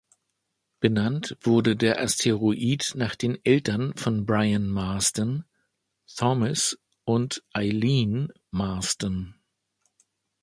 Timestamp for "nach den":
2.95-3.37